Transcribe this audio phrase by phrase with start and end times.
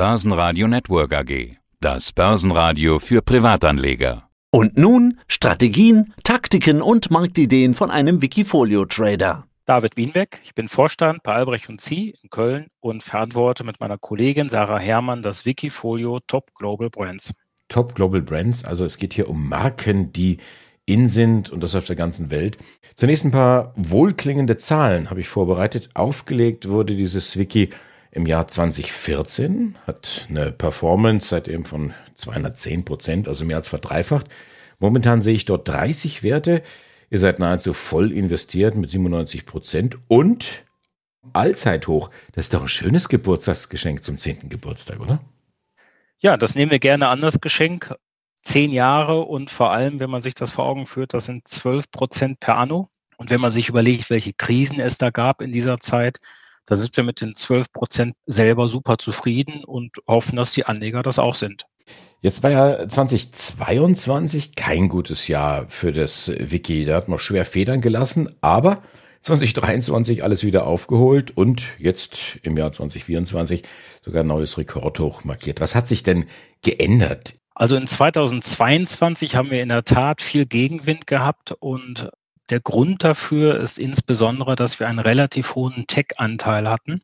[0.00, 1.58] Börsenradio Network AG.
[1.78, 4.30] Das Börsenradio für Privatanleger.
[4.50, 9.44] Und nun Strategien, Taktiken und Marktideen von einem Wikifolio-Trader.
[9.66, 13.98] David Wienbeck, ich bin Vorstand bei Albrecht und Sie in Köln und verantworte mit meiner
[13.98, 17.34] Kollegin Sarah Herrmann das Wikifolio Top Global Brands.
[17.68, 20.38] Top Global Brands, also es geht hier um Marken, die
[20.86, 22.56] in sind und das auf der ganzen Welt.
[22.96, 25.90] Zunächst ein paar wohlklingende Zahlen habe ich vorbereitet.
[25.92, 27.68] Aufgelegt wurde dieses Wiki
[28.10, 34.26] im Jahr 2014, hat eine Performance seitdem von 210 Prozent, also mehr als verdreifacht.
[34.78, 36.62] Momentan sehe ich dort 30 Werte.
[37.10, 40.64] Ihr seid nahezu voll investiert mit 97 Prozent und
[41.32, 42.10] Allzeithoch.
[42.32, 44.48] Das ist doch ein schönes Geburtstagsgeschenk zum 10.
[44.48, 45.20] Geburtstag, oder?
[46.18, 47.94] Ja, das nehmen wir gerne an, das Geschenk.
[48.42, 51.90] Zehn Jahre und vor allem, wenn man sich das vor Augen führt, das sind 12
[51.90, 52.88] Prozent per Anno.
[53.18, 56.20] Und wenn man sich überlegt, welche Krisen es da gab in dieser Zeit,
[56.70, 61.02] da sind wir mit den 12 Prozent selber super zufrieden und hoffen, dass die Anleger
[61.02, 61.66] das auch sind.
[62.20, 66.84] Jetzt war ja 2022 kein gutes Jahr für das Wiki.
[66.84, 68.82] Da hat man schwer Federn gelassen, aber
[69.22, 73.64] 2023 alles wieder aufgeholt und jetzt im Jahr 2024
[74.04, 75.60] sogar ein neues Rekordhoch markiert.
[75.60, 76.26] Was hat sich denn
[76.62, 77.34] geändert?
[77.52, 82.10] Also in 2022 haben wir in der Tat viel Gegenwind gehabt und
[82.50, 87.02] der Grund dafür ist insbesondere, dass wir einen relativ hohen Tech-Anteil hatten.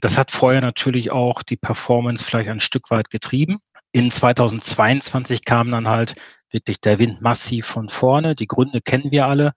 [0.00, 3.58] Das hat vorher natürlich auch die Performance vielleicht ein Stück weit getrieben.
[3.92, 6.14] In 2022 kam dann halt
[6.50, 8.34] wirklich der Wind massiv von vorne.
[8.34, 9.52] Die Gründe kennen wir alle.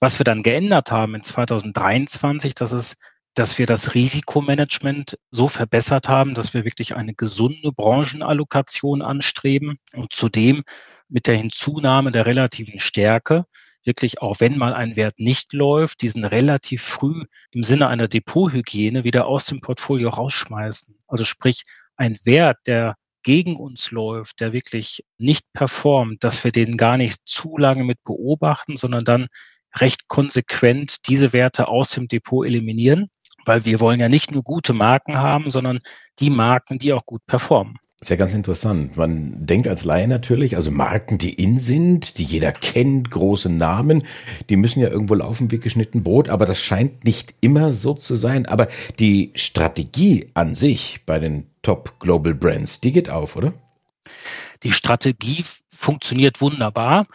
[0.00, 2.96] Was wir dann geändert haben in 2023, das ist,
[3.34, 10.12] dass wir das Risikomanagement so verbessert haben, dass wir wirklich eine gesunde Branchenallokation anstreben und
[10.12, 10.62] zudem
[11.08, 13.44] mit der Hinzunahme der relativen Stärke
[13.86, 19.04] wirklich, auch wenn mal ein Wert nicht läuft, diesen relativ früh im Sinne einer Depothygiene
[19.04, 20.96] wieder aus dem Portfolio rausschmeißen.
[21.08, 21.64] Also sprich,
[21.96, 27.20] ein Wert, der gegen uns läuft, der wirklich nicht performt, dass wir den gar nicht
[27.24, 29.28] zu lange mit beobachten, sondern dann
[29.76, 33.08] recht konsequent diese Werte aus dem Depot eliminieren,
[33.44, 35.80] weil wir wollen ja nicht nur gute Marken haben, sondern
[36.20, 37.78] die Marken, die auch gut performen.
[38.04, 38.98] Ist ja ganz interessant.
[38.98, 44.02] Man denkt als Laie natürlich, also Marken, die in sind, die jeder kennt, große Namen,
[44.50, 48.14] die müssen ja irgendwo laufen wie geschnitten Brot, aber das scheint nicht immer so zu
[48.14, 48.44] sein.
[48.44, 53.54] Aber die Strategie an sich bei den Top Global Brands, die geht auf, oder?
[54.64, 57.06] Die Strategie funktioniert wunderbar.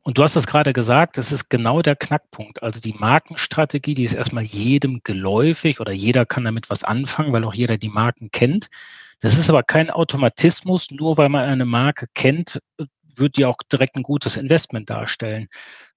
[0.00, 2.62] Und du hast es gerade gesagt, das ist genau der Knackpunkt.
[2.62, 7.44] Also die Markenstrategie, die ist erstmal jedem geläufig oder jeder kann damit was anfangen, weil
[7.44, 8.70] auch jeder die Marken kennt.
[9.20, 12.60] Das ist aber kein Automatismus, nur weil man eine Marke kennt,
[13.16, 15.48] wird die auch direkt ein gutes Investment darstellen.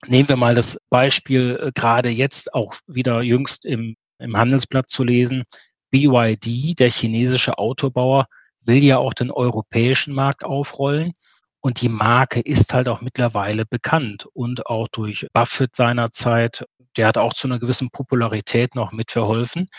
[0.07, 5.03] Nehmen wir mal das Beispiel äh, gerade jetzt auch wieder jüngst im, im Handelsblatt zu
[5.03, 5.43] lesen.
[5.91, 8.27] BYD, der chinesische Autobauer,
[8.65, 11.13] will ja auch den europäischen Markt aufrollen.
[11.59, 16.65] Und die Marke ist halt auch mittlerweile bekannt und auch durch Buffett seinerzeit,
[16.97, 19.69] der hat auch zu einer gewissen Popularität noch mitverholfen.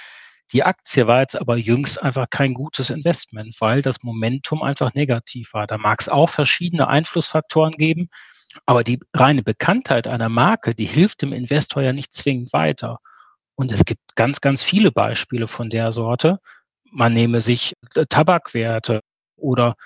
[0.52, 5.54] Die Aktie war jetzt aber jüngst einfach kein gutes Investment, weil das Momentum einfach negativ
[5.54, 5.66] war.
[5.66, 8.08] Da mag es auch verschiedene Einflussfaktoren geben,
[8.66, 12.98] aber die reine Bekanntheit einer Marke, die hilft dem Investor ja nicht zwingend weiter.
[13.54, 16.38] Und es gibt ganz, ganz viele Beispiele von der Sorte.
[16.90, 19.00] Man nehme sich äh, Tabakwerte
[19.36, 19.76] oder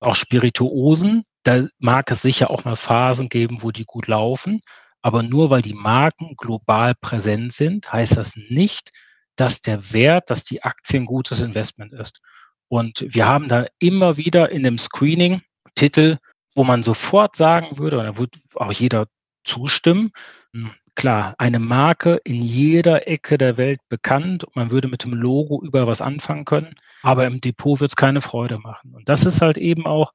[0.00, 1.24] auch Spirituosen.
[1.44, 4.60] Da mag es sicher auch mal Phasen geben, wo die gut laufen.
[5.02, 8.90] Aber nur weil die Marken global präsent sind, heißt das nicht,
[9.36, 12.20] dass der Wert, dass die Aktie ein gutes Investment ist.
[12.68, 15.42] Und wir haben da immer wieder in dem Screening
[15.74, 16.16] Titel,
[16.54, 19.06] wo man sofort sagen würde, und da wird auch jeder
[19.44, 20.10] zustimmen,
[20.52, 25.62] hm, klar, eine Marke in jeder Ecke der Welt bekannt man würde mit dem Logo
[25.62, 28.94] über was anfangen können, aber im Depot wird es keine Freude machen.
[28.94, 30.12] Und das ist halt eben auch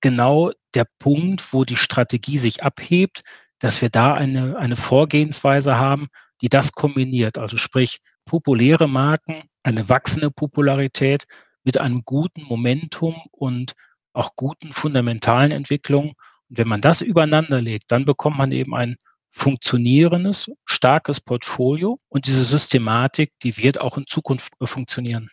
[0.00, 3.22] genau der Punkt, wo die Strategie sich abhebt,
[3.58, 6.06] dass wir da eine, eine Vorgehensweise haben,
[6.40, 7.36] die das kombiniert.
[7.36, 7.98] Also sprich,
[8.30, 11.26] populäre Marken, eine wachsende Popularität
[11.64, 13.74] mit einem guten Momentum und
[14.12, 16.12] auch guten fundamentalen Entwicklungen.
[16.48, 18.98] Und wenn man das übereinander legt, dann bekommt man eben ein
[19.32, 25.28] funktionierendes, starkes Portfolio und diese Systematik, die wird auch in Zukunft funktionieren.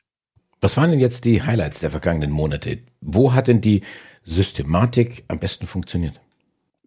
[0.60, 2.80] Was waren denn jetzt die Highlights der vergangenen Monate?
[3.00, 3.82] Wo hat denn die
[4.24, 6.20] Systematik am besten funktioniert?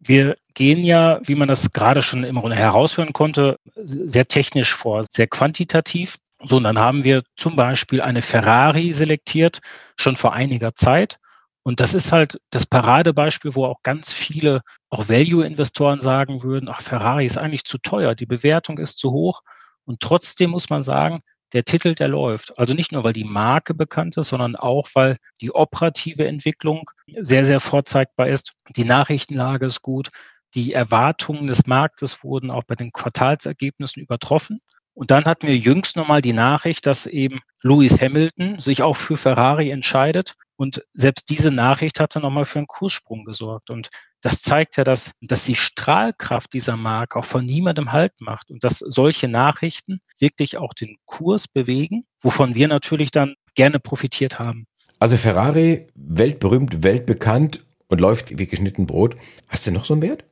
[0.01, 5.05] Wir gehen ja, wie man das gerade schon im Grunde heraushören konnte, sehr technisch vor,
[5.09, 6.17] sehr quantitativ.
[6.43, 9.61] So, und dann haben wir zum Beispiel eine Ferrari selektiert,
[9.97, 11.19] schon vor einiger Zeit.
[11.63, 16.81] Und das ist halt das Paradebeispiel, wo auch ganz viele, auch Value-Investoren sagen würden, ach,
[16.81, 19.43] Ferrari ist eigentlich zu teuer, die Bewertung ist zu hoch.
[19.85, 21.21] Und trotzdem muss man sagen,
[21.53, 22.59] der Titel, der läuft.
[22.59, 27.45] Also nicht nur, weil die Marke bekannt ist, sondern auch, weil die operative Entwicklung sehr,
[27.45, 28.53] sehr vorzeigbar ist.
[28.77, 30.11] Die Nachrichtenlage ist gut.
[30.55, 34.61] Die Erwartungen des Marktes wurden auch bei den Quartalsergebnissen übertroffen.
[34.95, 39.17] Und dann hatten wir jüngst nochmal die Nachricht, dass eben Lewis Hamilton sich auch für
[39.17, 40.35] Ferrari entscheidet.
[40.57, 43.71] Und selbst diese Nachricht hatte nochmal für einen Kurssprung gesorgt.
[43.71, 43.89] Und
[44.23, 48.65] das zeigt ja, dass, dass die Strahlkraft dieser Marke auch von niemandem Halt macht und
[48.65, 54.67] dass solche Nachrichten wirklich auch den Kurs bewegen, wovon wir natürlich dann gerne profitiert haben.
[54.99, 59.17] Also Ferrari, weltberühmt, weltbekannt und läuft wie geschnitten Brot.
[59.49, 60.25] Hast du noch so einen Wert?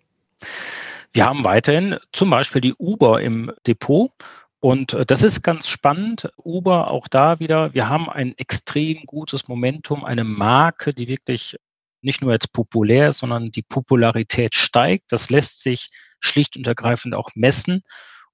[1.12, 4.12] Wir haben weiterhin zum Beispiel die Uber im Depot.
[4.61, 6.31] Und äh, das ist ganz spannend.
[6.37, 7.73] Uber auch da wieder.
[7.75, 11.56] Wir haben ein extrem gutes Momentum, eine Marke, die wirklich
[12.08, 15.12] nicht nur jetzt populär sondern die Popularität steigt.
[15.12, 15.90] Das lässt sich
[16.20, 17.82] schlicht und ergreifend auch messen.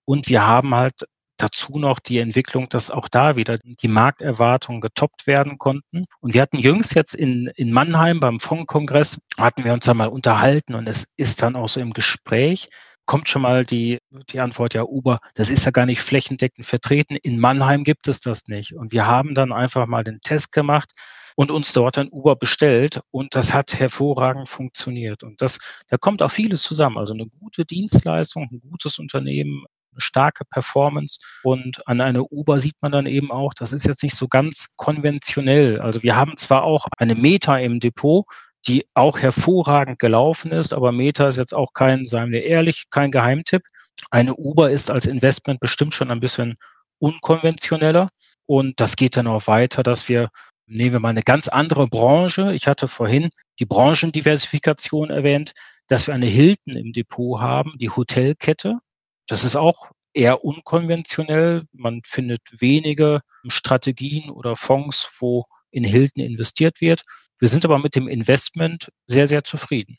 [0.05, 0.95] Und wir haben halt
[1.37, 6.05] dazu noch die Entwicklung, dass auch da wieder die Markterwartungen getoppt werden konnten.
[6.21, 10.09] Und wir hatten jüngst jetzt in, in Mannheim beim Fondskongress, hatten wir uns da mal
[10.09, 12.69] unterhalten und es ist dann auch so im Gespräch,
[13.05, 13.99] kommt schon mal die,
[14.31, 17.17] die Antwort, ja, Uber, das ist ja gar nicht flächendeckend vertreten.
[17.17, 18.75] In Mannheim gibt es das nicht.
[18.75, 20.91] Und wir haben dann einfach mal den Test gemacht
[21.35, 25.23] und uns dort ein Uber bestellt und das hat hervorragend funktioniert.
[25.25, 25.59] Und das,
[25.89, 26.99] da kommt auch vieles zusammen.
[26.99, 32.77] Also eine gute Dienstleistung, ein gutes Unternehmen, eine starke Performance und an einer Uber sieht
[32.81, 35.81] man dann eben auch, das ist jetzt nicht so ganz konventionell.
[35.81, 38.27] Also wir haben zwar auch eine Meta im Depot,
[38.67, 43.11] die auch hervorragend gelaufen ist, aber Meta ist jetzt auch kein, seien wir ehrlich, kein
[43.11, 43.63] Geheimtipp.
[44.11, 46.57] Eine Uber ist als Investment bestimmt schon ein bisschen
[46.99, 48.09] unkonventioneller.
[48.47, 50.29] Und das geht dann auch weiter, dass wir
[50.67, 52.55] Nehmen wir mal eine ganz andere Branche.
[52.55, 55.53] Ich hatte vorhin die Branchendiversifikation erwähnt,
[55.89, 58.79] dass wir eine Hilton im Depot haben, die Hotelkette.
[59.27, 61.65] Das ist auch eher unkonventionell.
[61.73, 67.03] Man findet wenige Strategien oder Fonds, wo in Hilton investiert wird.
[67.39, 69.99] Wir sind aber mit dem Investment sehr, sehr zufrieden.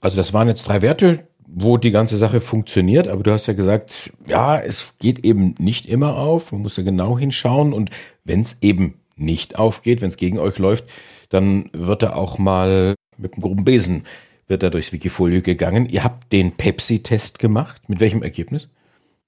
[0.00, 3.54] Also das waren jetzt drei Werte, wo die ganze Sache funktioniert, aber du hast ja
[3.54, 7.90] gesagt, ja, es geht eben nicht immer auf, man muss ja genau hinschauen und
[8.24, 10.84] wenn es eben nicht aufgeht, wenn es gegen euch läuft,
[11.28, 14.04] dann wird er auch mal mit einem groben Besen
[14.46, 15.88] wird er durchs Wikifolio gegangen.
[15.88, 17.88] Ihr habt den Pepsi-Test gemacht.
[17.88, 18.68] Mit welchem Ergebnis?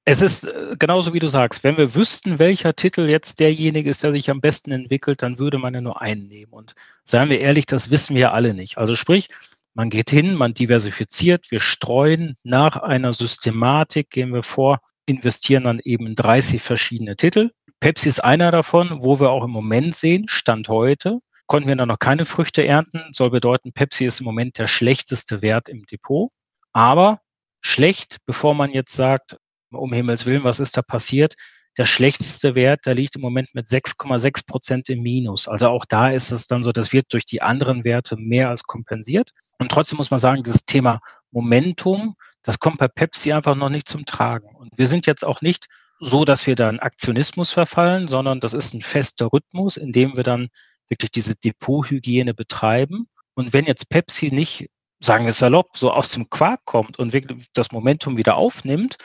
[0.05, 4.05] Es ist äh, genauso wie du sagst, wenn wir wüssten, welcher Titel jetzt derjenige ist,
[4.05, 6.53] der sich am besten entwickelt, dann würde man ja nur einen nehmen.
[6.53, 6.75] Und
[7.05, 8.79] seien wir ehrlich, das wissen wir alle nicht.
[8.79, 9.29] Also sprich,
[9.75, 15.81] man geht hin, man diversifiziert, wir streuen nach einer Systematik, gehen wir vor, investieren dann
[15.82, 17.50] eben in 30 verschiedene Titel.
[17.81, 21.87] Pepsi ist einer davon, wo wir auch im Moment sehen, Stand heute, konnten wir da
[21.87, 23.03] noch keine Früchte ernten.
[23.12, 26.31] Soll bedeuten, Pepsi ist im Moment der schlechteste Wert im Depot.
[26.73, 27.20] Aber
[27.61, 29.37] schlecht, bevor man jetzt sagt,
[29.70, 31.35] um Himmels Willen, was ist da passiert?
[31.79, 35.47] Der schlechteste Wert, der liegt im Moment mit 6,6 Prozent im Minus.
[35.47, 38.62] Also auch da ist es dann so, das wird durch die anderen Werte mehr als
[38.62, 39.31] kompensiert.
[39.59, 41.00] Und trotzdem muss man sagen, dieses Thema
[41.32, 44.54] Momentum, das kommt bei Pepsi einfach noch nicht zum Tragen.
[44.54, 45.66] Und wir sind jetzt auch nicht
[45.98, 50.22] so, dass wir dann Aktionismus verfallen, sondern das ist ein fester Rhythmus, in dem wir
[50.22, 50.48] dann
[50.88, 53.08] wirklich diese Depothygiene betreiben.
[53.34, 54.70] Und wenn jetzt Pepsi nicht,
[55.00, 58.96] sagen wir salopp, so aus dem Quark kommt und wirklich das Momentum wieder aufnimmt,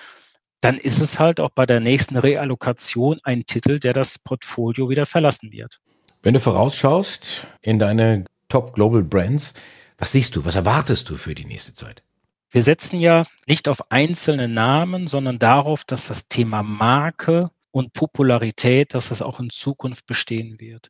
[0.59, 5.07] dann ist es halt auch bei der nächsten Reallokation ein Titel, der das Portfolio wieder
[5.07, 5.79] verlassen wird.
[6.21, 9.55] Wenn du vorausschaust in deine Top Global Brands,
[9.97, 12.03] was siehst du, was erwartest du für die nächste Zeit?
[12.53, 18.93] Wir setzen ja nicht auf einzelne Namen, sondern darauf, dass das Thema Marke und Popularität,
[18.93, 20.89] dass das auch in Zukunft bestehen wird.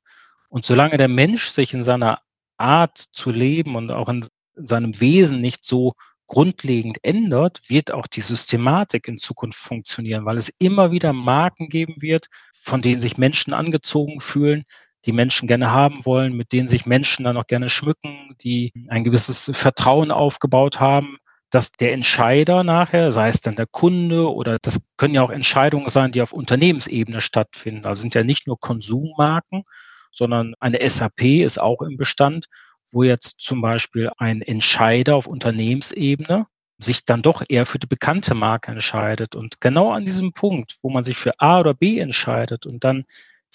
[0.50, 2.20] Und solange der Mensch sich in seiner
[2.58, 4.26] Art zu leben und auch in
[4.56, 5.94] seinem Wesen nicht so
[6.26, 11.96] grundlegend ändert, wird auch die Systematik in Zukunft funktionieren, weil es immer wieder Marken geben
[12.00, 14.64] wird, von denen sich Menschen angezogen fühlen,
[15.06, 19.04] die Menschen gerne haben wollen, mit denen sich Menschen dann auch gerne schmücken, die ein
[19.04, 21.18] gewisses Vertrauen aufgebaut haben,
[21.52, 25.90] dass der Entscheider nachher, sei es dann der Kunde oder das können ja auch Entscheidungen
[25.90, 27.86] sein, die auf Unternehmensebene stattfinden.
[27.86, 29.64] Also sind ja nicht nur Konsummarken,
[30.12, 32.48] sondern eine SAP ist auch im Bestand,
[32.92, 36.48] wo jetzt zum Beispiel ein Entscheider auf Unternehmensebene
[36.80, 39.36] sich dann doch eher für die bekannte Marke entscheidet.
[39.36, 43.06] Und genau an diesem Punkt, wo man sich für A oder B entscheidet und dann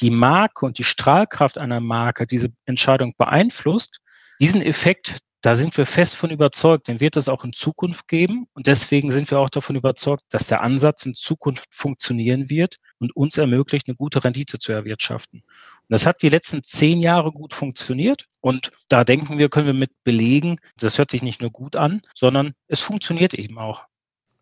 [0.00, 4.00] die Marke und die Strahlkraft einer Marke diese Entscheidung beeinflusst,
[4.38, 8.49] diesen Effekt, da sind wir fest von überzeugt, den wird es auch in Zukunft geben.
[8.55, 13.15] Und deswegen sind wir auch davon überzeugt, dass der Ansatz in Zukunft funktionieren wird und
[13.15, 15.45] uns ermöglicht, eine gute Rendite zu erwirtschaften.
[15.45, 18.26] Und das hat die letzten zehn Jahre gut funktioniert.
[18.41, 22.03] Und da denken wir, können wir mit belegen, das hört sich nicht nur gut an,
[22.17, 23.87] sondern es funktioniert eben auch.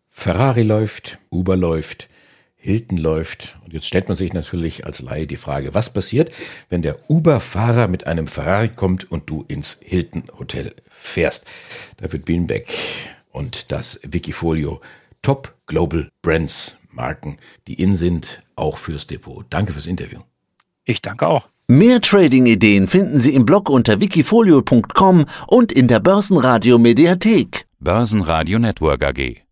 [0.09, 2.09] Ferrari läuft, Uber läuft,
[2.65, 3.57] Hilton läuft.
[3.63, 6.31] Und jetzt stellt man sich natürlich als Laie die Frage, was passiert,
[6.69, 11.45] wenn der Uber-Fahrer mit einem Ferrari kommt und du ins Hilton Hotel fährst?
[11.97, 12.67] David Bienbeck
[13.31, 14.81] und das Wikifolio
[15.21, 19.45] Top Global Brands Marken, die in sind, auch fürs Depot.
[19.49, 20.21] Danke fürs Interview.
[20.85, 21.47] Ich danke auch.
[21.67, 27.65] Mehr Trading-Ideen finden Sie im Blog unter wikifolio.com und in der Börsenradio Mediathek.
[27.79, 29.44] Börsenradio Network AG.